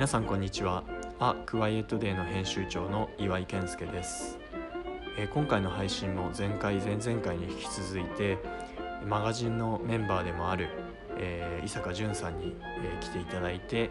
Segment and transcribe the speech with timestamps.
[0.00, 0.82] 皆さんこんにちは。
[1.18, 4.38] あクワイエットデーの編集長の岩井健介です、
[5.18, 8.38] えー今回の配信も前回前々回に引き続いて
[9.06, 10.70] マガジンのメンバーでもある、
[11.18, 13.90] えー伊坂淳さんに、えー来ていただいて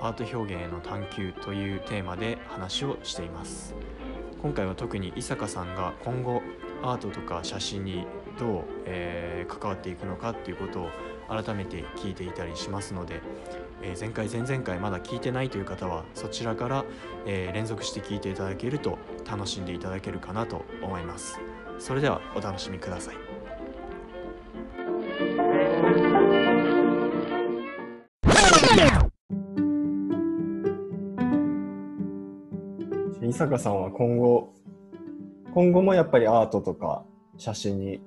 [0.00, 3.76] アート表現への探求というテーマで話をしています。
[4.42, 6.42] 今回は特に伊坂さんが今後
[6.82, 8.04] アートとか写真に
[8.36, 10.90] どう、えー関わっていくのかっていうことを
[11.28, 13.20] 改めて聞いていたりしますので、
[13.82, 16.84] えー前回前々回まだ聞いてないという方はそちらから、
[17.26, 21.38] えー連続して聞いていただけると楽しんでいただけるかなと思います。
[21.78, 23.16] それではお楽しみください。
[33.22, 34.54] 伊坂さんは今後、
[35.52, 37.04] 今後もやっぱりアートとか
[37.36, 38.00] 写真に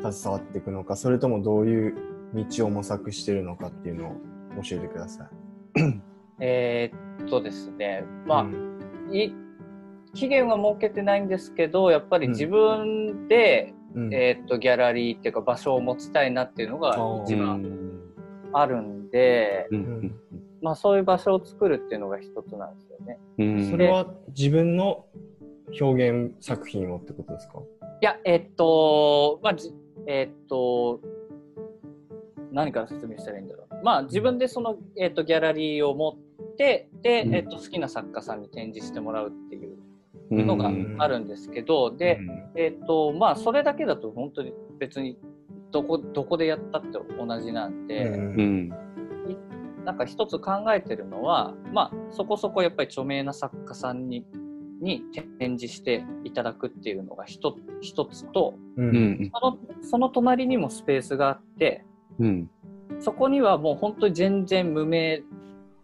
[0.00, 4.12] 携わっていくのか、それともどういう道を模索してるのかっていうのを
[4.62, 5.28] 教えてください。
[6.40, 8.80] えーっとですね、まあ、うん。
[9.12, 9.32] い
[10.14, 14.14] 期限は設けてないんですけど、やっぱり自分で、うん。
[14.14, 17.64] えーっと、ギャラリーっていうか場所を持ちたいなっていうのが一う番
[18.52, 19.82] あるんで、ううん。
[19.82, 20.14] ん
[20.62, 23.18] まあそういう場所を作るっていうのが一つなんですよね。
[23.38, 23.70] うん。
[23.70, 25.04] それは自分の
[25.80, 27.58] 表現作品をってことですか？
[28.00, 29.72] いや、えーっと、まあ、じ
[30.06, 31.00] えーっと、
[32.54, 33.84] 何から説明したらいいんだろう。
[33.84, 37.34] まあ自分でその、えーっと、ギャラリーを持って、で、うん。
[37.34, 39.76] えーっと、好きな作家さんに展示してもらうっていう
[40.30, 40.46] うん。
[40.46, 42.20] のがうんあるんですけど、で、
[42.54, 45.18] えっ、と、まあ、それだけだと本当に別に
[45.70, 48.16] どこ、どこでやったって同じなんで、うん。
[48.16, 48.84] うん
[49.84, 54.24] なんか一つ考えてるのは、まあ、そこそこやっぱり著名な作家さんに、
[54.80, 55.02] に
[55.38, 59.30] 展示していただくっていうのが一一つと、うんうん。
[59.32, 61.84] その、その隣にもスペースがあって、
[62.18, 62.50] うん。
[63.00, 65.22] そこにはもう本当に全然無名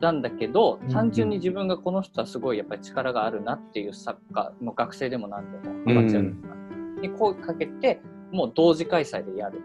[0.01, 8.01] なんだけどうん単純に自分がこの人はすごいやっぱり力があるなっていう作家もう学生でも何でもうんアマチュアの方に声かけて
[8.33, 9.61] もう同時開催でやる。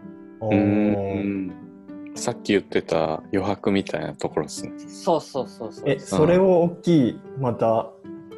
[2.14, 4.72] さっき言ってた余白みたいなところですね。
[4.78, 5.84] そうそうそうそう。
[5.88, 7.90] え、それを大きい、また、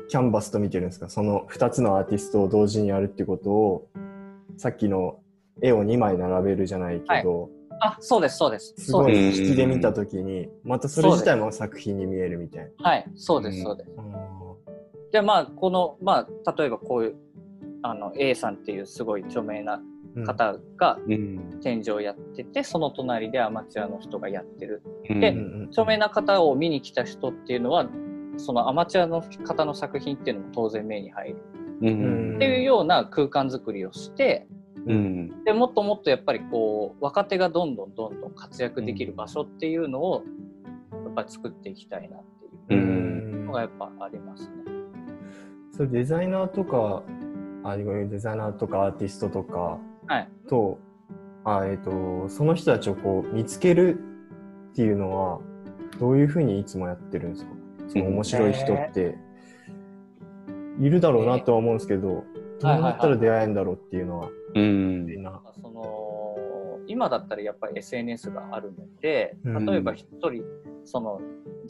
[0.08, 1.08] キャンバスと見てるんですか？
[1.08, 3.88] その2つのアーティストを同時にやるってことを、
[4.56, 5.20] さっきの
[5.62, 7.50] 絵を2枚並べるじゃないけど、
[7.80, 8.74] あそうですそうです。
[8.76, 9.14] すごい。
[9.14, 9.42] そうです。
[9.42, 12.90] 引きで見たときに、またそれ自体も作品に見えるみたいな。
[12.90, 14.02] はいそうですそうです、あ
[15.12, 17.16] でまあこのまあ例えばこういう
[17.82, 21.60] あの A さんっていうすごい著名なー方がうん。
[21.60, 24.82] 展示をやってて、その隣でアマチュアの人がやってる。
[25.08, 25.20] うん。
[25.20, 27.86] でうんうん著名な方を見に来た人っていうのは
[28.38, 31.36] そのアマチュアの方の作品っていうのも当然目に入る。
[31.80, 34.48] うんっていうような空間づくりをして
[34.88, 35.44] うん。
[35.44, 40.24] でもっともっとやっぱりこう若手がどんどんどんどん活躍できる場所っていうのを
[40.92, 42.22] やっぱり作っていきたいなっ
[42.68, 42.80] ていう。
[42.80, 43.18] うん。
[43.48, 44.50] のがやっぱありますね。
[45.72, 47.02] それデザイナーとか、
[47.64, 50.78] あ、ごめんデザイナーとかアーティストとかはい、と、
[51.44, 53.98] あえっ、と、その人たちをこう見つける
[54.72, 55.40] っていうのは、
[55.98, 57.50] どういうふうにいつもやってるんですか？
[57.88, 59.16] その面白い人って、
[60.78, 62.24] いるだろうなとは思うんですけど、
[62.60, 65.06] どうなったら出会えるんだろうっていうのは、うん。
[65.06, 65.40] みんな。
[65.60, 66.36] その
[66.86, 69.66] 今だったらやっぱり SNS があるのでうん。
[69.66, 70.42] 例えば一人
[70.84, 71.20] その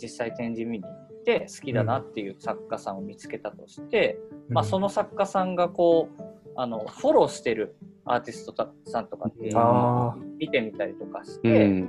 [0.00, 6.22] 実際展示見に行って好きだなっていう作家さんを見つけたとして、まあ、その作家さんがこう
[6.56, 11.88] あのフォローしてるアーティストさんとかっていうのあを見てみたりとかしうて、ん。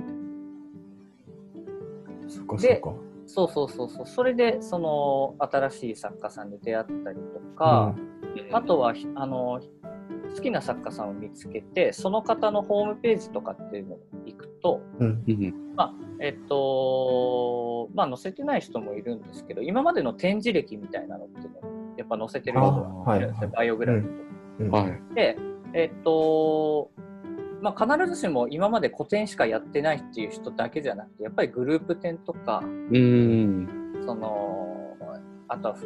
[2.28, 2.94] そっかそでっか。
[3.32, 4.06] そうそうそうそう。
[4.06, 7.94] それでその新しい作家さんに出会ったりとか、
[8.52, 9.60] あとはひあの
[10.34, 15.54] 好きな作家さんを見つけてその方のホームページとかっていうのに行くとうん、うん
[16.20, 24.80] えっとまあ載せてない人もいるんですけど今までの展示歴みたいなのっていうのをやっぱ載せてる人がいるんですよ、あバイオグラフィーとか。
[24.80, 24.90] うん。
[24.90, 25.36] はいで
[25.72, 26.90] えっと
[27.62, 33.68] まあ、必ずしも今まで個展しかやってないっていう人だけじゃなくてやっぱりグループ展とかうん。
[34.04, 34.96] その
[35.48, 35.76] あとは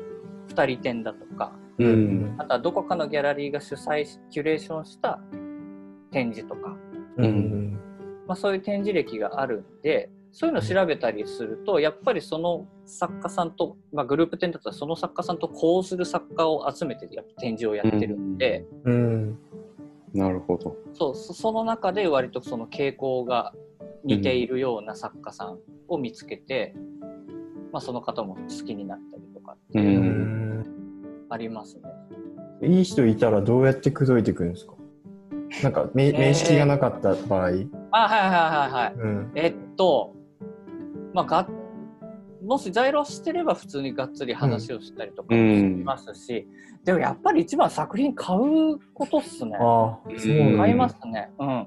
[0.48, 2.36] 2人展だとかううん。
[2.36, 5.20] んあとはどこかのギャラリーが主催しキュレーションした
[6.12, 6.76] 展示とか、
[7.18, 7.24] うん。
[7.24, 7.80] うん
[8.26, 19.38] まあ、そういう展示歴があるんでそういうのを調べたりするとやっぱりその作家さんと、まあ、グループ展だったらその作家さんとこうする作家を集めてやっぱ展示をやってるんで、うん
[20.14, 20.76] なるほど。
[20.92, 23.52] そうそその中で割とその傾向が
[24.04, 25.58] 似ているような作家さん
[25.88, 26.74] を見つけて、
[27.72, 30.64] まあ、その方も好きになったりとかってういう
[31.30, 31.76] あります
[32.60, 32.68] ね。
[32.68, 34.74] いい人いたらどうやって口説いてくるんですか？
[35.62, 38.94] なんかめえー面識がなかった場合、あはいはいはいはい。
[38.94, 40.14] うんえっと、
[41.12, 41.48] まあ、が
[42.44, 46.46] もし在労してれば普通にがっつり話をしたりとかしんますし、
[46.84, 49.56] でもやっぱり一番作品買うことっすね。
[49.56, 51.30] ああ、そう買いますね。
[51.38, 51.66] うん。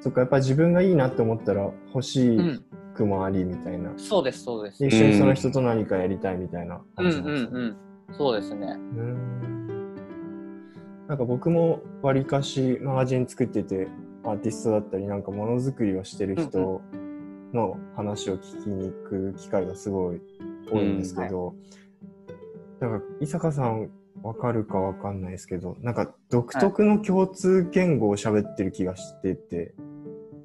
[0.00, 2.64] そっか、やっぱ自分がいいなって思ったら欲しうん。
[2.94, 3.92] くもありみたいな。
[3.98, 4.78] そうです、そうです。
[4.82, 7.76] で一緒にその人と何かやりたいみたいなうんうん感じなんですかうん。
[8.16, 8.66] そうですね。
[8.66, 9.96] うーん
[11.08, 13.88] なんか僕もわりかしマガジン作ってて
[14.24, 16.80] アーティストだったりなんかものづくりをしてる人
[17.52, 20.20] の話を聞きに行く機会がすごい
[20.70, 21.54] 多いんですけど、
[22.80, 23.90] なんか伊坂さん
[24.22, 29.74] わかるかわかんないですけどなんか独特の共通言語を喋ってる気がしてて、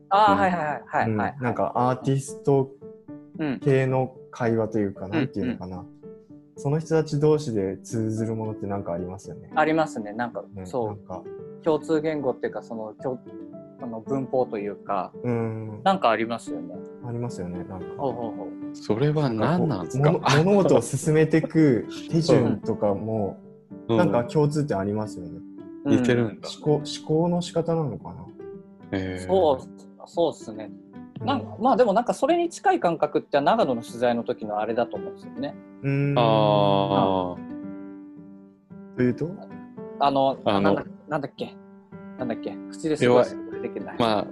[0.10, 1.38] ああ、うんはいはいはいはい、うんはい。
[1.42, 2.72] なんかアーティスト
[3.40, 3.60] うん。
[3.60, 5.84] 系の会話というか、なんていうのかな、
[6.58, 9.50] その人たち同士で通ずるものって何かありますよね。
[9.56, 10.14] ありますね。
[10.14, 11.24] なんか、ねそうなんか
[11.64, 13.20] 共通言語っていうか、その、共
[13.82, 16.76] あの文法というか、うんなんかありますよね。
[17.12, 17.64] ありますよね。
[17.66, 17.86] なんか。
[18.74, 20.12] それは何なんですか？
[20.14, 23.38] も物事を進めていく手順とかも、
[23.90, 25.32] うなんか共通点ありますよね。
[25.34, 26.48] うん似てるんだ。
[26.48, 28.26] 思考思考の仕方なのかな。
[28.92, 30.72] えーそう、そうですね。
[31.20, 35.56] なんかまあでもなんかそれに近い感覚って長野の取材の時のあれだと思うんですよね。
[35.84, 36.14] うん。
[36.18, 37.36] あ
[38.96, 39.30] というと？
[40.00, 41.56] あの、あのなんだなんだっけ？
[42.20, 42.56] なんだっけ？
[42.72, 43.26] 口ですごい
[43.64, 43.96] 出てきない。
[43.98, 44.28] あ、まあ、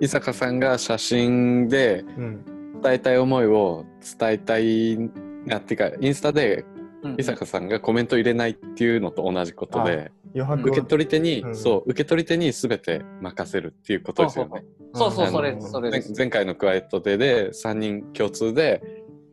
[0.00, 2.44] 伊坂さんが写真でうん。
[2.82, 3.84] 伝えたい思いを
[4.18, 4.96] 伝えたい
[5.44, 6.64] なっていうか、インスタで
[7.02, 14.64] うん伊坂さんがコメント入れないっていうのと同じことで、余白受け取り手に、うんそう、受け取り手に全て任せるっていうことですよね。
[14.94, 16.12] そうそう、それ、それです。
[16.12, 18.82] 前前回のクワイエットデーで3人共通で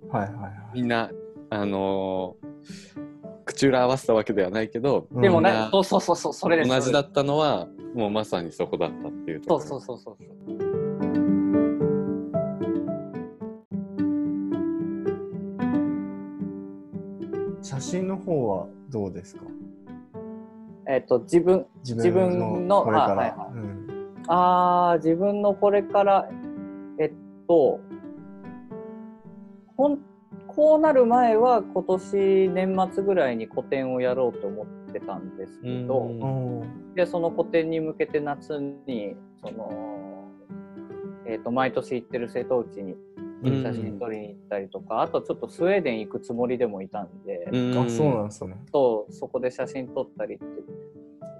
[0.10, 0.54] はいはいはい。
[0.76, 1.10] みんな、
[1.50, 3.08] あのー
[3.46, 6.70] 口裏合わせたわけではないけど、でもねそうそうそうそう、それです。
[6.70, 7.68] 同じだったのは
[7.98, 11.58] もうまさにそこだったっていうところそうそうそうそう。
[17.64, 19.42] 写真の方はどうですか？
[20.88, 23.14] えっ、と、自分、自自分のこれから。
[23.14, 23.88] あはいはいうん
[24.30, 26.30] ああ、自分のこれから、
[27.00, 27.14] えっ
[27.48, 27.80] と、
[29.78, 30.00] ほん、
[30.48, 36.94] こうなる前は今年年末ぐらいに個展をやろうと思ってたんですけど、うん。
[36.96, 40.32] で、その個展に向けて夏に、その、
[41.26, 42.96] えっと、毎年行ってる瀬戸内に
[43.44, 43.62] うん。
[43.62, 47.80] 写真撮りに行ったりとか、あとちょっとスウェーデン行くつもりでもいたんで、うん。
[47.86, 48.56] あ、そうなんですね。
[48.72, 50.46] とそこで写真撮ったりって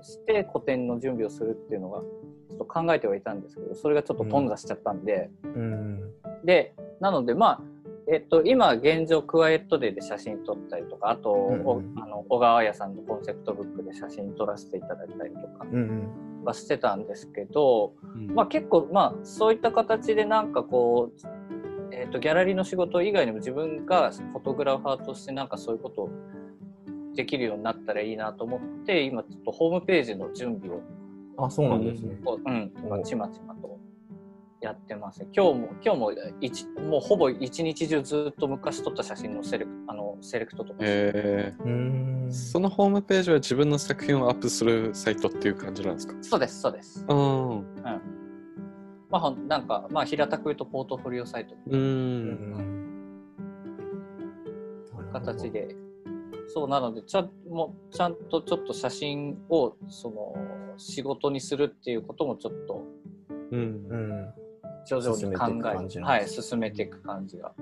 [0.04, 6.12] して個展の準備をするっていうのがちょっと考えてはいたんですけどそれがちょっと頓挫しちゃったんで、うん。
[6.46, 7.62] でなのでまあ
[8.10, 16.44] えっと、今現状クワイエットデーで写真撮ったりとかあと、うんおあの小川彩さんのコンセプトブックで写真撮らせていただいたりとかうんうん。
[16.46, 21.28] はしてたんですけど、うんまあ、結構まあそういった形でなんかこう、
[21.92, 26.10] えっとギャラリーの仕事以外にも自分がフォトグラファーとしてなんかそういうことを
[27.16, 30.82] できるようになったらいいなと思って今ちょっとホームページの準備を
[31.38, 32.16] あ、そうなんですね。
[32.24, 33.80] こう、うん、ちまちまと
[34.60, 35.28] やってますね。
[35.36, 36.12] 今日も今日も
[36.42, 42.32] 一もうほぼ一日中ずっと昔撮った写真のセレクあのセレクトとかしてえうー。
[42.32, 46.16] そのホームページは自分の作品をアップするサイトっていう感じなんですか？
[46.22, 47.06] そうですそうです。
[47.08, 47.66] うん。
[49.10, 51.78] まあほんなんかまあ平たく言うとポートフォリオサイトう。
[51.78, 52.88] うんん
[55.14, 55.52] 形。
[55.52, 55.76] で。
[56.50, 60.34] そうなのでちゃんもうちゃんとちょっと写真をその
[60.78, 62.84] 仕事にするっていうこともちょっと
[63.52, 63.96] うんう。
[63.96, 64.34] ん。
[64.88, 67.54] 徐々に考進めていく感じえはい進めていく感じが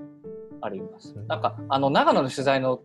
[0.60, 1.14] あります。
[1.16, 2.80] うんなんかあの長野の取材の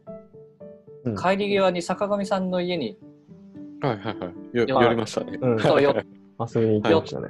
[1.06, 2.98] うん帰り際に坂上さんの家に
[3.82, 4.58] はいはいはい。
[4.58, 5.38] よよ寄りましたね。
[5.42, 5.60] うん。
[5.60, 5.96] そうよ
[6.54, 7.28] 遊びに行きましたね。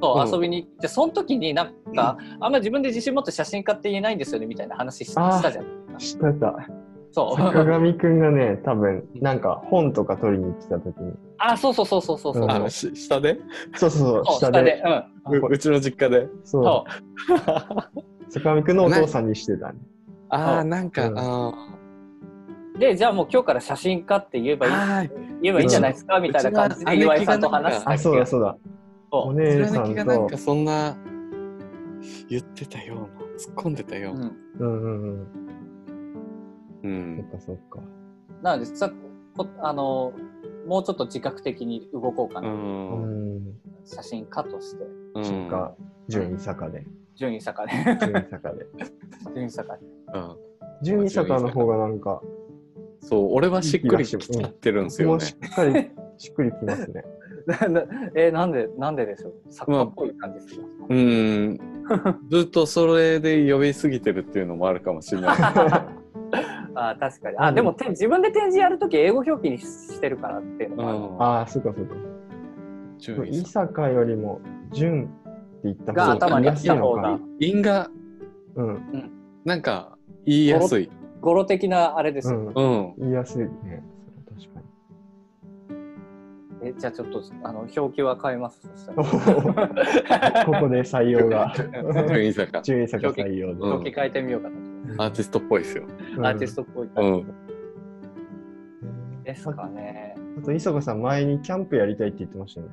[0.00, 5.64] そううん遊びに行って、その時になんか、あんま自分で自信持って写真家って言えないんですよねみたいな話したじゃん。
[5.98, 6.54] 知ってた。
[7.16, 7.40] そう。
[7.40, 11.14] 坂上くんがね、多分、なんか本とか取りに来た時に。
[11.38, 12.42] あ、そうそうそうそうそうそう。
[12.42, 13.40] うんあ、し下で？
[13.74, 14.82] そうそうそう、そう下で。
[15.26, 15.38] うん。
[15.40, 16.28] ううちの実家で。
[16.44, 16.62] そ。
[16.62, 16.84] そ
[18.28, 19.78] う 坂上くんのお父さんにしてたね。
[20.28, 22.78] ああ、そうなんか、うん。
[22.78, 25.10] で、じゃあもう今日から写真家って言えばいい、あはい。
[25.40, 26.20] 言えばいいんじゃないですか？
[26.20, 28.58] みたいな感じで岩井さんと話したあ、そうだそそうだ。
[29.10, 29.34] おう。
[29.36, 30.94] 姉さん貫きがなんとか、そんな
[32.28, 33.04] 言ってたような、
[33.38, 34.30] 突っ込んでたような。
[34.60, 34.68] うん。
[34.68, 35.45] うんうんうん。
[36.86, 37.30] うそっん。
[37.30, 37.80] かそっか。
[38.42, 38.90] なのでさ
[39.36, 40.12] こあの、
[40.66, 42.42] もうちょっと自覚的に動こうかう。
[42.42, 42.48] な。
[42.48, 43.60] うんん。
[43.84, 45.74] 写真家として、うんそっか、
[46.08, 46.84] 順位坂で。
[47.14, 47.72] 順位坂で。
[48.00, 48.66] 順位坂で。
[49.34, 49.86] 順位坂で。
[50.14, 50.36] うん
[50.82, 52.20] 順位坂の方がなんか、
[53.00, 55.34] そう、俺はしっくりきちゃってるんですよねもうし。
[55.34, 57.04] っかり、しっくりきますね。
[58.14, 61.58] えなんでなんででしょう作家っぽい感じですか、うーん。
[62.28, 65.36] ずっとそれで呼びすぎてるっていうのもあるかもしれない。
[66.76, 71.38] あ確かにあでもて自分で展示やるとき英語表記にしてるからっていうのあ。
[71.38, 71.94] ああ、そうかそうか。
[72.98, 74.40] 伊順位さ坂よりも、
[74.72, 75.10] 純って
[75.64, 77.90] 言ったが頭にあった方が因が、
[78.54, 79.10] うん。
[79.44, 80.90] なんか、言いやすい。
[81.20, 82.46] 語呂的なあれですよ、うん。
[82.46, 82.94] うん。
[82.98, 83.82] 言いやすいね。
[84.26, 84.60] それ確か
[86.62, 88.62] えじゃあちょっとあの表記は変えます。
[88.86, 89.02] ここ
[90.68, 91.52] で採用が。
[92.08, 92.62] 順位坂。
[92.62, 95.84] 純伊坂採用表記変えてみようかなと、アーティストっぽいですよ。
[96.16, 96.26] うん。
[96.26, 96.92] アーティストっぽいうん。
[96.94, 97.26] 感
[99.18, 102.72] じですかね、あと、伊坂さん、前にキャンプやりたいって言ってましたよね。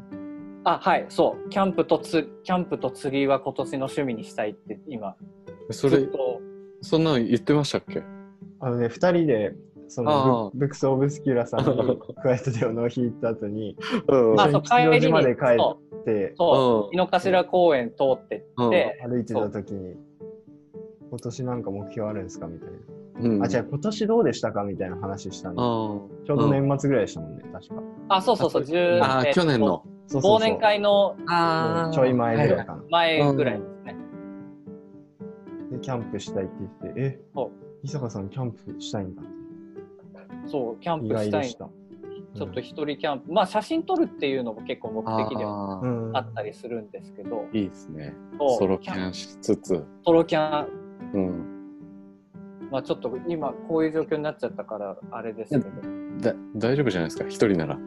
[0.65, 1.49] あはいそう。
[1.49, 5.15] キャンプとつキャンプと釣りは今年の趣味にしたいって今
[5.71, 6.07] それ
[6.81, 8.01] そんなの言ってましたっけ？
[8.61, 9.55] あのね、二人で、
[9.89, 13.75] そあのあブブックス・オブスキュラさんにクワイエットデーを納品行った後に、
[14.07, 14.39] うん。
[14.39, 16.87] あそう吉祥帰りまで帰そってう、そう。
[16.87, 16.93] うん。
[16.93, 19.95] 井の頭公園通ってって、歩いてた時に、
[21.13, 23.29] 今年なんか目標あるんですかみたいな。
[23.29, 23.43] うん。
[23.43, 27.83] あ、じゃあ今年どうでしたかみたいな話したんで、あちょうど年末ぐらいでしたもんね、確か。
[28.09, 28.63] あそうそうそう。
[28.63, 29.83] 10あ去年の。
[30.09, 31.15] 忘年会の。
[31.27, 32.83] あちょい前ぐらいかな。
[32.89, 33.95] 前ぐらいですね、
[35.73, 37.19] で、キャンプしたいって言って、え？
[37.35, 37.51] そう、
[37.83, 39.21] 伊坂さんキャンプしたいんだ。
[40.47, 41.43] そうキャン意プしたい。
[41.43, 41.69] 外でした。
[42.35, 45.79] ちょっと一人キャンプ、まあ写真撮るっていうのも結構目的では
[46.13, 48.15] あったりするんですけど、いいですね。
[48.39, 48.57] そう。
[48.57, 49.85] ソロキャンしつつ。
[50.03, 50.82] ソロキャン
[51.13, 51.43] うん。
[52.71, 55.65] まあちょっと今こういう状況になっちゃったからあれですけど、
[56.21, 57.77] だ大丈夫じゃないですか、一人なら。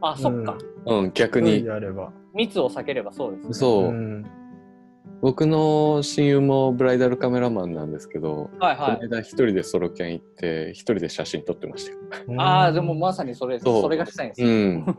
[0.00, 1.62] あそっか、うん、逆に。
[1.62, 2.12] であれば。
[2.34, 3.92] 密を避ければそうですねそうう。
[3.92, 4.26] ん
[5.20, 11.98] 僕の親友もブライダルカメラマンなんですけど、はいはいこの間一人でソロキャン行って、一人で写真撮ってましたよ。
[12.40, 14.96] ああでもまさにそれそれがしたいんですうよ、ん。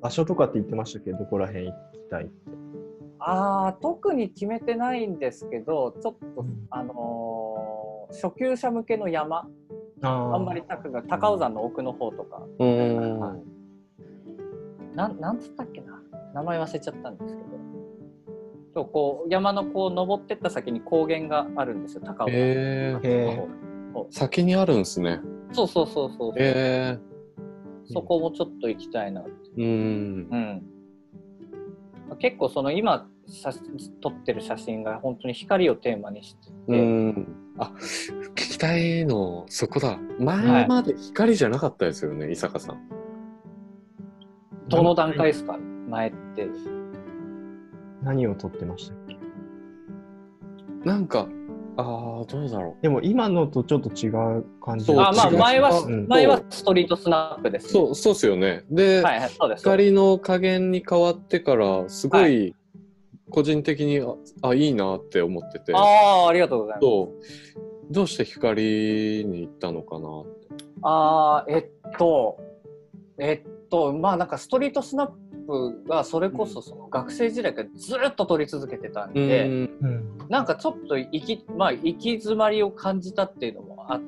[0.00, 1.10] 場所とかって言ってましたっけ？
[1.10, 1.76] ど、どこら辺行き
[2.08, 2.63] たいって。
[3.26, 6.66] ああ特に決めてないんですけどちょっと、うん。
[6.70, 7.74] あのー
[8.14, 9.48] 初級者向けの山。
[10.02, 12.42] ああんまり高が高尾山の奥の方とか。
[12.58, 13.18] うん。
[13.18, 14.96] はい。
[14.96, 16.00] なんなんつったっけな。
[16.34, 17.48] 名前忘れちゃったんですけど。
[18.74, 22.36] そうこう山のこう登ってった先に高原があるんですよ高尾山。
[22.36, 23.48] え
[24.10, 25.20] 先にあるんですね。
[25.52, 26.98] そうそうそうそう、え
[27.86, 29.30] そこもちょっと行きたいなって。
[29.56, 30.62] ー、うん。
[32.10, 33.13] うん、結構その今写
[34.00, 37.28] 撮ってる写真が本当に光をテーマにしてて、うん。
[37.58, 39.98] あ、聞きたいの、そこだ。
[40.18, 42.80] 前まで光じゃなかったですよね、伊坂さん。
[44.68, 45.58] どの段階ですか？
[45.88, 46.48] 前って。
[48.02, 49.16] 何を撮ってましたっけ？
[50.84, 51.28] なんか、
[51.76, 51.82] あ
[52.22, 54.84] あ、どうだろでも今のとちょっと違う感じ。
[54.84, 56.06] そうあまあ前は、うん。
[56.08, 57.70] 前はストリートスナップです、う。
[57.70, 58.64] そう、そうっすよね。
[58.70, 59.38] で、はいです。
[59.58, 62.54] 光の加減に変わってから、すごい、
[63.34, 65.74] 個人的に、あ、あいいなって思ってて。
[65.74, 67.56] ああありがとうございます。
[67.90, 70.64] どうして光に行ったのかなって。
[70.82, 72.38] ああえっと
[73.18, 75.08] えっとまあなんかストリートスナッ
[75.48, 80.18] プがそれこそその学生時代からずっと撮り続けてたんで、うん。
[80.28, 84.00] なんかちょっと行き,、まあ、行き詰まりを感じたっていうのもあ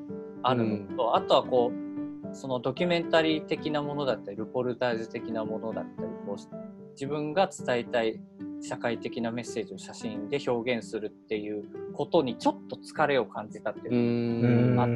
[0.43, 8.19] あるのと、あとはこうそのドキュメンタリー的なものだったりルポルタージュ的なものだったりこう自分が伝えたい
[8.61, 13.95] 社会的なメッセージを写真で表現するっていうことにちょっと疲れを感じたっていうう。
[13.95, 14.79] うんん。
[14.79, 14.87] あ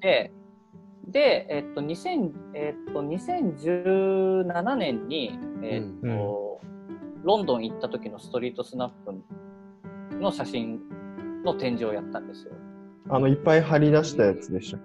[0.00, 0.32] で、
[1.08, 6.60] で、えっと、2000えっと、2017年に、えっと、
[7.22, 8.90] ロンドン行った時のストリートスナッ
[10.10, 10.80] プの写真
[11.44, 12.52] の展示をやったんですよ。
[13.10, 14.78] あの、いっぱい貼り出したやつでした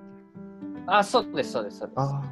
[0.87, 2.23] あ、そうです、そうです、そうであ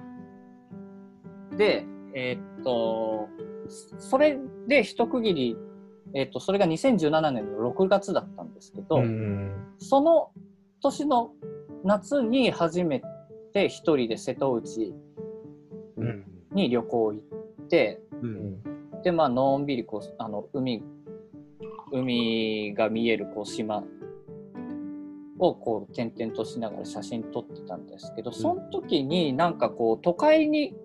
[1.52, 1.58] す。
[1.58, 3.30] で、えっと、
[3.98, 4.38] それ
[4.68, 5.58] で一区切り、
[6.14, 8.84] えっと、それが2017年の6月だったんですけあ。
[8.88, 9.74] ど、ん。
[9.80, 10.32] その
[10.82, 11.32] 年の
[11.84, 13.02] 夏に初め
[13.54, 14.94] て一人で瀬戸内
[15.98, 16.24] うん。
[16.52, 17.22] に旅行行
[17.64, 19.02] って、うん。
[19.04, 20.84] で、まあ、のんびりこう、あの、海、
[21.92, 23.84] 海が見えるこう島
[25.40, 30.76] をこう転々としながら写真撮ってたんですけど、その時になんかこう、都会に、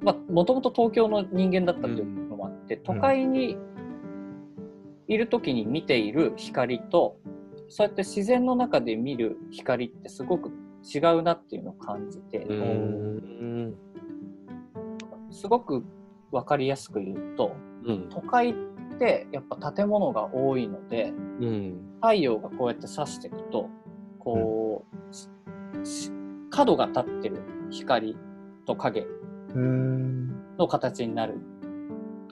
[0.00, 3.56] まあ、もともと東京の人間だったっていうのもあって、都会に
[5.08, 7.16] いる時に見ている光と、
[7.68, 10.50] そうやって自然の中で見る光ってすごく
[10.82, 13.74] 違うなっていうのを感じて、うん。
[15.30, 15.82] すごく
[16.30, 18.08] わかりやすく言うと、うん。
[18.10, 18.54] 都会っ
[18.98, 21.80] てやっぱ建物が多いのでうん。
[22.02, 23.68] 太陽がこうやって差していくと
[24.18, 25.28] こう、し
[25.84, 26.12] し
[26.50, 28.16] 角が立ってる光
[28.66, 29.06] と影
[29.54, 30.56] うん。
[30.58, 31.38] の形になる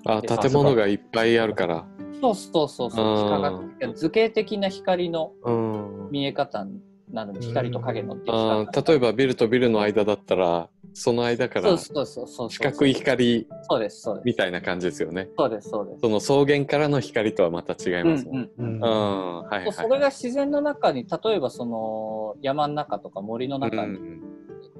[0.04, 1.86] あ建物がいっぱいあるから。
[2.20, 6.10] そうそうそうそう図形的な光のうん。
[6.10, 6.66] 見え方
[7.12, 14.24] なので光と影のできあ方ー例えばビルとビルの間だったら、その間からそうそうそうそう四角い光そうですそうです。
[14.24, 15.28] みたいな感じですよね。
[15.36, 16.00] そうですそうです。
[16.00, 18.34] その草原からの光とはまた違いますもん。
[18.36, 19.72] うんうんうんうん、はいはい。
[19.72, 24.25] それが自然の中に例えばその山の中とか森のう中にん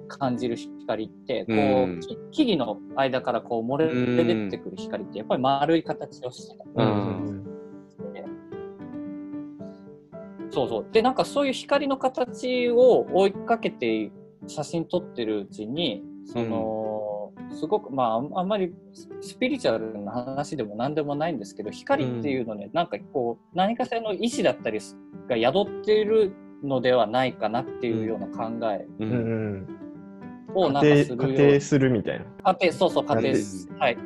[0.06, 1.98] 感じる光って、こうん。
[1.98, 3.88] うき木々の間からこう漏れ
[4.24, 7.46] 出てくる光ってやっぱり丸い形をしてたんうん。
[10.50, 10.86] そうそう。
[10.90, 14.10] でなんかそういう光の形を追いかけて
[14.46, 18.72] 写真撮ってるうちにその、すごくまああんまり
[19.20, 24.80] スピリチュアルな話でも何でもないんですけど光っていうのね、なんかこう何かしらの意志だったり
[25.28, 26.32] が宿っている
[26.62, 29.85] のではないかなっていうような考えううんうんん
[30.56, 32.24] をなんか家するよう庭家庭するみたいな。
[32.52, 33.98] 家庭そうそう家庭家庭すはい。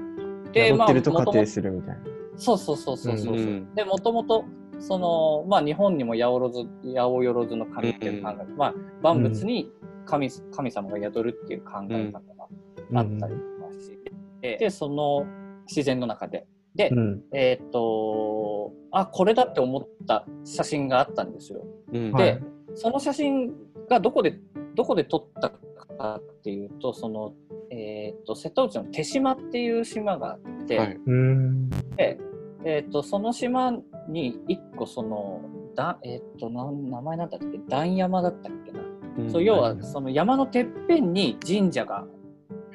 [0.52, 2.00] 宿ってるともとも家庭するみたいな。
[2.36, 4.44] そうそうそうそうそう、うんでもともと
[4.78, 9.70] そのまあ日本にも八百万八百万の神っていう考え、まあ万物に
[10.06, 13.98] 神,、神様が宿るっていう考え方があったりとかし。
[14.40, 15.26] て、でその
[15.66, 16.46] 自然の中で。
[16.74, 17.22] で、うん。
[17.32, 21.64] えーっとあこれだって思った写真があったんですよ。
[21.92, 22.12] うん。
[22.12, 22.24] はい。
[22.24, 22.40] で
[22.74, 23.52] その写真
[23.88, 24.38] がどこで
[24.74, 25.52] どこで撮った
[26.00, 27.34] かっていうとその、
[27.70, 31.68] えーっと瀬戸内の手島っていう島があって、はいうん。
[31.96, 32.18] で、
[32.64, 33.72] えー、とその島
[34.08, 35.42] に一個その
[35.76, 38.80] だ、えっとなん名前なんだったっけ段山だったっけな、
[39.18, 42.06] うんそう要はその山のてっぺんに神社が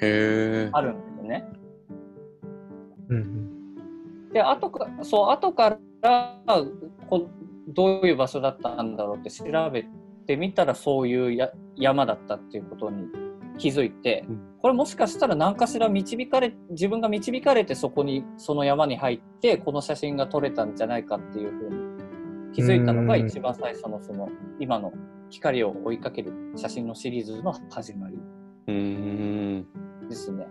[0.01, 0.70] へえ。
[0.72, 1.46] あるんですよね。
[3.10, 4.32] うん。
[4.32, 6.38] で後かそう後から
[7.10, 7.27] こ
[7.70, 9.86] どういう場所だったんだろうって調べ
[10.27, 13.08] てみたらそういうや山だったっていうことに
[13.58, 24.28] 気づいて、うんこれもしかしたら何かしら導かれ自分が導かれてそこにその山に入ってこの写真が撮れたんじゃないかっていうふうに気づいたのがうん一番最初のその
[24.60, 24.91] 今の
[25.30, 28.17] 光を追いかける写真のシリーズの始まり
[28.67, 29.67] うん。
[30.10, 30.47] ですね。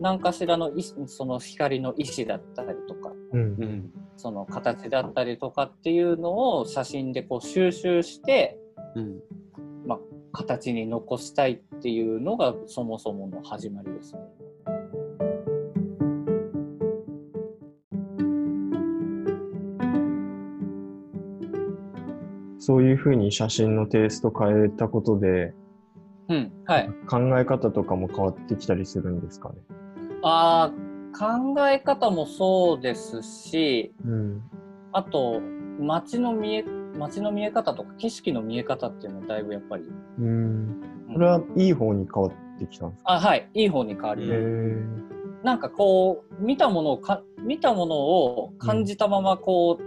[0.00, 0.72] 何かしらの
[1.06, 3.40] その光の意志だったりとかうん。
[3.40, 3.90] うん。
[4.16, 8.58] その形だったりとかっていうのを写真でこう収集して、
[8.96, 9.20] うん。
[10.32, 14.20] まあ、形に残したいっていうのがそもそもの始まりですね。
[22.58, 25.52] そういうふうに写真のテイスト変えたことで、
[26.28, 26.88] うん、はい。
[27.08, 29.56] 考え方とかも変わってきたりするんですかね？
[30.22, 30.92] あー
[31.54, 34.42] 考え方もそうですし、うん。
[34.92, 35.40] あと
[35.80, 36.64] 街の見え
[36.98, 39.84] 街の見え方とか景色の見え方っていうのはだいぶやっぱり、
[40.18, 40.82] うん。
[41.12, 43.12] それはいい方に変わってきたんですか？
[43.12, 44.28] あはいいい方に変わり。
[45.42, 49.82] なんかこう見たものをか見たものを感じたままこう、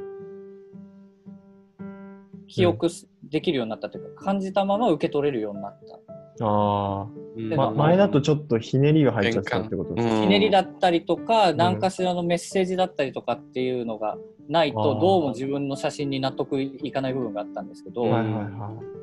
[2.48, 6.46] 記憶すできるようになったというか感じたまま受け取れるようになった。
[6.46, 14.18] ああ、ま、前だとちょっとひねりが入っちゃったってことですか、ひねりだったりとか、ん何かしらのメッセージだったりとかっていうのが
[14.48, 18.96] ないと、どうも自分の写真に納得いかない部分があったんですけど、はいはいは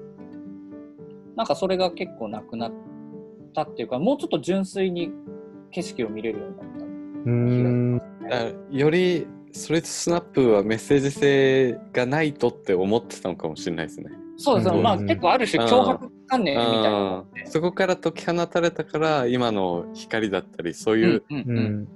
[1.37, 2.73] なんかそれが結構なくなっ
[3.55, 5.11] たっていうかもうちょっと純粋に
[5.71, 8.49] 景色を見れるようになった。
[8.49, 8.55] い。
[8.71, 14.11] うよりストレートスナップはメッセージ性がないとって思ってたのかもしれないですね。
[14.37, 14.71] そうです。
[14.71, 14.83] ね、うん。
[14.83, 21.89] まあ結構ある種脅迫観念みたいなそこから解き放たれたから今の光だったりそういう、うんううんん。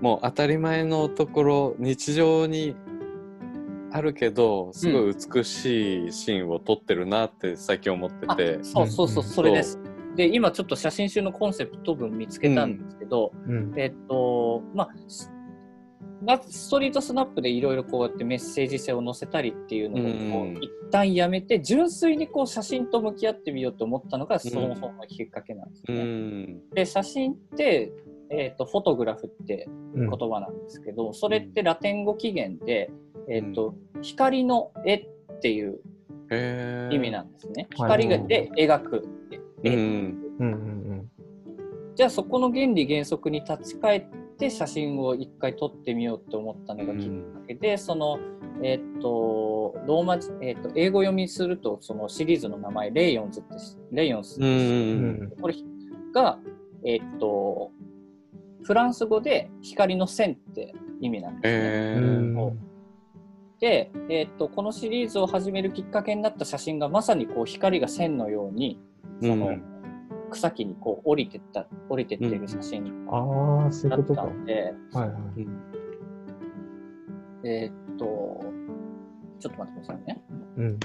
[0.00, 2.76] もう当たり前のところ日常に
[3.92, 8.58] あるけどすごい美しいシーンを撮ってるなって最近思ってあて。
[8.62, 9.78] そうそうそう、うんそれです。
[10.16, 13.72] で今ちょっと写真集のコンセプト文見つけたんですけど、うん。
[13.76, 14.90] えっとまあ
[16.48, 26.04] ストリートスナップでいろいろこうやってメッセージ性を載せたりっていうのをこう、うん一旦やめて純粋にこう写真と向き合ってみようと思ったのがそもそものきっかけなんですね。
[26.04, 26.70] ん。
[26.70, 27.92] で写真って、
[28.30, 32.92] えっとフォトグラフってうん言葉なんですけど、それってラテン語起源で、
[33.28, 35.08] えっと光の絵っ
[35.42, 35.80] ていう
[36.30, 37.66] 意味なんですね。
[37.76, 37.90] はい。
[37.90, 39.08] 光がで描く
[39.64, 39.78] 絵う。
[39.80, 39.84] ん。
[40.38, 40.84] うんうん
[41.96, 48.18] じゃあそこの原理原則に立ち返って写真を一回撮ってみようと思ったのがきっかけで、その
[48.62, 54.50] えーっとローマ字、えーっと英語読みするとそのシリーズの名前レイヨンズってしレイヨンス、うんう
[55.24, 55.54] んこれ
[56.14, 56.38] が
[56.84, 57.70] えーっと
[58.62, 62.52] フランス語で光の線って意味なんですね。
[63.60, 68.78] で、えーっとこのシリーズを始めるきっかけになった写真がまさにこう光が線のように
[69.20, 69.73] その、うん
[70.34, 74.04] 草木にこう降りてった、降りてってる写真ああ、そういだっ。
[74.04, 75.42] たんで、はいはい。
[75.42, 75.48] うん
[77.46, 78.04] えーっと、
[79.38, 80.24] ちょっと待ってくださいね。
[80.56, 80.78] うん。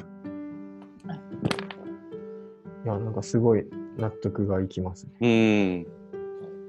[2.84, 3.66] いや、なんかすごい
[3.98, 5.86] 納得がいきますね。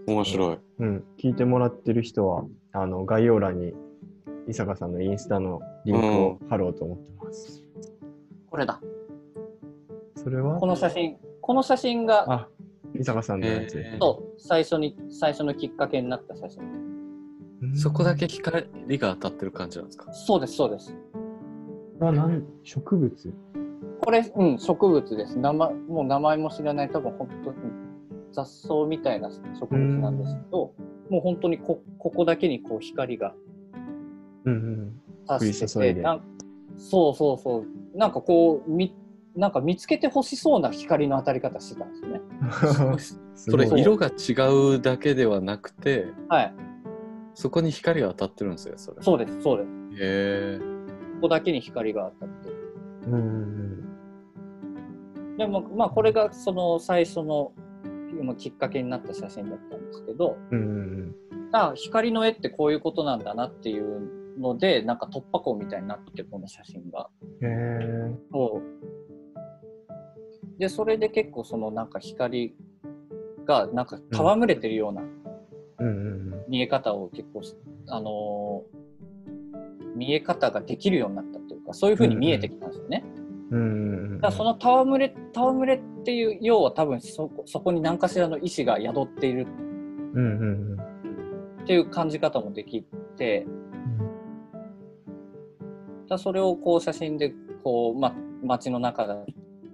[0.06, 0.14] うん。
[0.14, 0.58] 面白い。
[0.78, 1.04] うん。
[1.18, 3.74] 聞いてもらってる人は、あの、概要欄に、
[4.46, 7.64] 伊坂さんのインスタのリンクを貼ろうと思ってます。
[8.48, 8.80] これだ。
[10.14, 10.60] それは？
[10.60, 12.48] この写真、この写真が、
[13.00, 13.78] あ、伊坂さんのやつ。
[13.78, 16.62] えーそう、最初に、最初のきっかけになった写真。
[16.62, 16.66] う
[17.66, 18.64] んそこだけ光
[18.98, 20.10] が当たってる感じなんですか？
[20.14, 20.92] そうです、そうです。
[20.92, 20.98] こ
[22.00, 23.34] れは何植物？
[24.02, 25.38] これ、うん、植物です。
[25.38, 27.56] 名前、もう名前も知らない、多分本当に
[28.32, 30.72] 雑草みたいな植物なんですけど、
[31.10, 33.34] もう本当にこ、ここだけにこう光が
[34.46, 35.00] うんうん。
[35.26, 36.22] 差してて、降り注いでなん
[36.78, 38.96] そうそうそう、なんかこう、み、
[39.36, 42.20] なんか見つけてほしそうな光の当たり方してたんですよね。
[43.34, 46.54] そ それ色が違うだけではなくてはい、
[47.34, 49.68] そこに光が当たってるんですよそれそうです、そうです。
[49.68, 49.70] へ
[50.56, 50.58] え
[51.14, 52.56] ここだけに光が当たってる。
[53.06, 53.86] うんうん
[55.36, 57.52] でも、まあ、これがその最初の
[58.22, 60.60] まあきっかけになった写真だったんですけど、うん。
[60.60, 61.14] うんうん
[61.52, 67.08] あ光の絵ってこういうことなんだなっていうので、なんか突破口みたいになって、この写真が。
[67.40, 67.48] うん。
[67.48, 67.50] へ
[68.12, 68.14] え。
[68.30, 68.79] そう
[70.60, 72.54] で、それで結構そのなんか光
[73.46, 75.02] がなんか戯れてるような
[76.48, 77.42] 見え方を結構、
[77.88, 78.80] あのー
[79.96, 83.04] 見え方ができるようになったというか、そういう風に見えてきたんですよね。
[84.16, 89.46] だからその戯れ、戯れっていう、要は多分そこそこに何かしらの意志が宿っている。
[91.62, 92.82] っていう感じ方もでき
[93.16, 93.46] て、
[96.08, 99.24] だそれをこう写真でこう、ま、街の中だっ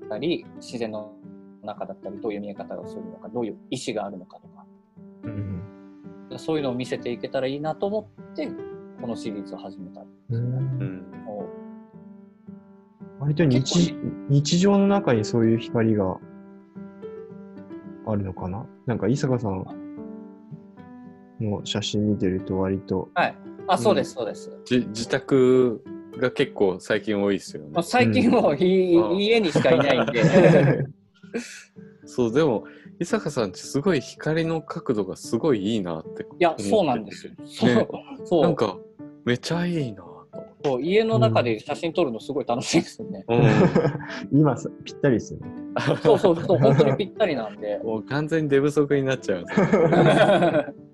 [0.09, 1.13] たり、自然の
[1.63, 4.65] 中だったり、どういう見え方がするのか、どういう意志があるのかとか、
[5.25, 5.63] うん。
[6.39, 8.49] そういうのを見せていけたらいいなと思って、
[9.01, 10.51] このシリーズを始めたんですうん。
[10.51, 10.59] ね。
[10.81, 11.47] うんも
[13.19, 13.95] 割と日
[14.29, 16.19] 日常の中にそういう光が
[18.07, 18.67] あるのかな？
[18.85, 19.65] なんか伊坂さん
[21.41, 23.35] の写真見てると割と、うはい。
[23.69, 24.51] あ、そうです、そうです。
[24.67, 25.83] じ自宅
[26.19, 27.71] が結構最近多いですよね。
[27.73, 30.23] まあ、最近もういうん家にしかいないんで、
[32.07, 32.65] そうでも
[32.99, 37.33] 伊坂さんってすごい光の角度がすごいいいなっていや、そうなんですよ。
[37.45, 37.89] そう、ね。
[38.25, 38.43] そう。
[38.43, 38.79] なんか
[39.25, 40.17] めちゃいいなと
[40.65, 40.83] そう。
[40.83, 43.25] 家の中で写真撮るのすごい楽しいですよね。
[43.27, 43.49] 思って、
[44.33, 45.47] 今さぴったりですよね。
[46.03, 47.77] そうそうそう、本当にぴったりなんで。
[47.83, 47.87] うん、。
[47.87, 49.45] もう完全に出不足になっちゃう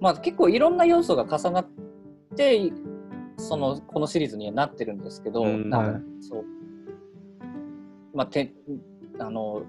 [0.00, 1.68] まあ結構いろんな要素が重なっ
[2.36, 2.72] て、
[3.36, 5.70] そのこのシリーズにはなってるんですけど、うん。
[5.70, 6.02] なんかはい。
[6.20, 6.44] そう、
[8.14, 8.52] まあて
[9.18, 9.62] あの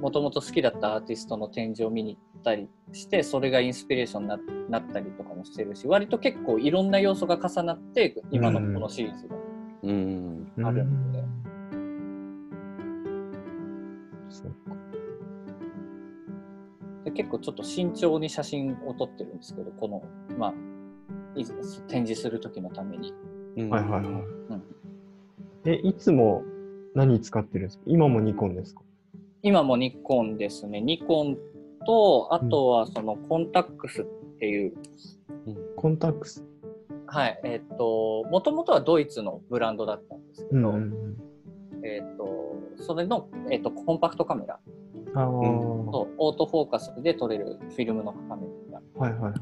[0.00, 4.38] もともと好きだったアーティストの展示を見に行ったりしてそれがインスピレーションにな
[4.68, 9.36] なったりとかもしてるし割と結構いろんな要素が重なって今のこのシリーズが
[9.82, 10.52] うん。
[10.62, 11.22] あるんで、
[14.28, 14.77] そう
[17.08, 20.02] で結構ちょっと慎重に写真を撮ってるんですけどこの
[20.36, 20.54] まあ
[21.38, 21.44] い
[21.88, 23.14] 展示する時のために、
[23.56, 23.70] うん。
[23.70, 24.02] はいはいはい。
[24.02, 24.62] うん、
[25.64, 26.42] え、いつも
[26.94, 27.84] 何使ってるんですか？
[27.86, 28.82] 今もニコンですか？
[29.42, 30.80] 今もニコンですね。
[30.80, 31.36] ニコン
[31.86, 34.04] とあとはそのコンタックスっ
[34.40, 34.74] ていう、
[35.76, 36.44] コンタックス？
[37.06, 37.40] はい。
[37.44, 40.76] えっ、ともともとはドイツのブランドだったんですけど、うんうんう
[41.78, 41.86] ん。
[41.86, 44.58] えっ、とそれの、えっとコンパクトカメラ
[45.14, 49.32] あオートフォーカスで撮れるフィルムのカメラはいはいはい。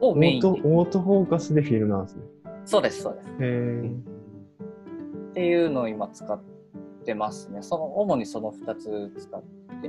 [0.00, 2.22] をオートメインにオートフォーカスでフィルムなんですね。
[2.64, 3.90] そうですそうですへえ。
[5.30, 6.40] っていうのを今使っ
[7.04, 7.62] てますね。
[7.62, 9.42] その主にその2つ使っ
[9.82, 9.88] て、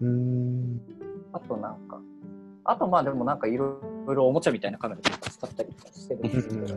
[0.00, 0.80] うーん。
[1.32, 2.00] あとなんか、
[2.64, 6.76] あとまあでもなんかいろいろおもちゃみたいなカメラとか使ったりとかしてるんですけど、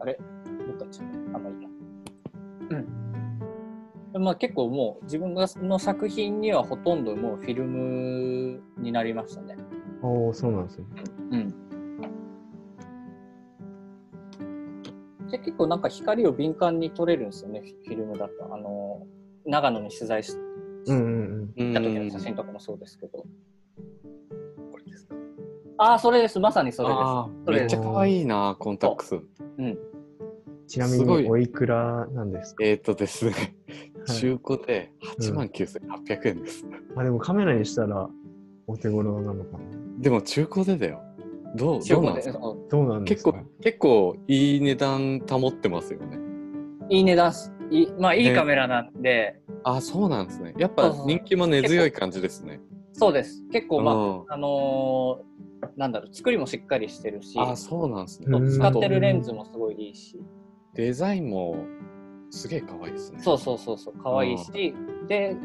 [0.00, 0.18] あれ
[0.66, 1.36] どっか行っちゃった。
[1.36, 1.68] あんまいいや。
[2.82, 2.86] で
[4.18, 9.56] まあ結構もう自分がの作品にはほとんどもうフィルムになりましたね。
[10.02, 10.84] おお、そうなんですね。
[11.30, 11.54] うん。
[15.30, 18.52] で結構なんか光を敏感に撮れるんですよね、フィルムだと。
[18.52, 19.06] あの、
[19.46, 20.32] 長野に取材し
[20.86, 23.18] うんうんうん行った時の写真とかもそうですけど。
[23.18, 23.26] こ
[24.78, 25.14] れですか？
[25.78, 26.40] ああ、それです。
[26.40, 26.94] まさにそれで
[27.58, 27.60] す。
[27.60, 29.24] めっちゃ可愛いなコンタックスうん。
[29.58, 29.78] うん。
[30.66, 32.64] ちなみにおいくらなんですか？
[32.64, 38.08] えっ、ー、とですねはい中古で8万9800円です、あ、でもカメラにしたら
[38.66, 39.64] お手頃なのかな。
[39.98, 41.02] でも中古でだよ。
[41.56, 42.38] どうどうなんですか？
[42.70, 46.18] どうなんです結か構結構いい値段保ってますよね。
[46.88, 47.52] いい値段す。
[47.70, 50.54] いいまあいいカメラなんで、あ、そうなんですね。
[50.58, 52.60] やっぱ人気も根強い感じですね。
[52.92, 53.44] そうです。
[53.52, 54.24] 結構まあ、うん。
[54.28, 55.30] あのー
[55.76, 56.14] なんだろう。
[56.14, 57.34] 作りもしっかりしてるし。
[57.38, 58.50] あ、そうなんですね。
[58.50, 60.20] 使ってるレンズもすごいいいし。
[60.74, 61.56] デザインも
[62.30, 63.20] すげえ可愛いですね。
[63.22, 64.74] そうそうそうそう可愛いし、
[65.08, 65.36] で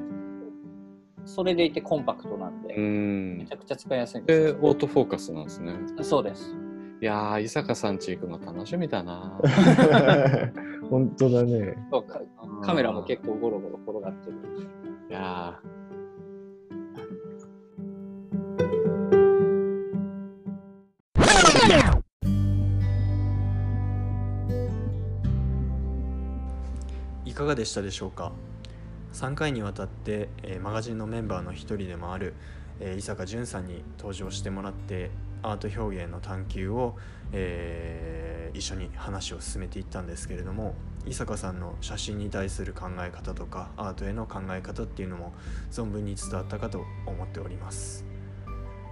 [1.25, 3.53] それでいてコンパクトなんで、うんめち。
[3.53, 5.73] ゃくちゃ使いやすいんでで、オートフォーカスなんですね。
[6.01, 6.55] すそうです
[7.01, 9.39] いやー、伊坂さんち行くの楽しみだな。
[10.89, 11.75] 本当だね。
[11.91, 12.21] そうか
[12.61, 14.37] カメラも結構ゴロゴロ転がってる
[15.09, 15.67] いやい
[27.55, 28.31] でしたでしょうか
[29.13, 32.33] ？3回にわたって、えマガジンのメンバーの一人でもある、
[32.79, 35.09] え伊坂淳さんに登場してもらって
[35.41, 36.97] アート表現の探求を、
[37.31, 45.33] えー一緒に話を進めていったんですけれども伊坂さんの写真に対する考え方とかアートへの考え方っていうのも
[45.71, 48.05] 存分に伝わったかと思っております。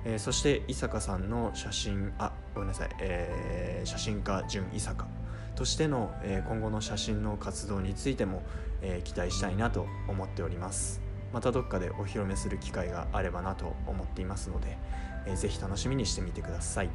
[0.04, 5.08] えーそして伊坂さんの写真あごめんなさい、えー写真家純伊坂。
[5.56, 8.44] としての、え今後の写真の活動についても、
[8.82, 11.02] え期待したいなと思っております。
[11.32, 14.78] またどっかでお披露目する機会があればなと思っていますので、
[15.26, 16.90] えーぜひ楽しみにしてみてください。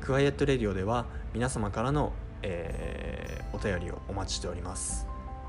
[0.00, 5.06] クワイエットレディオでは皆様からの、えーお便りをお待ちしております。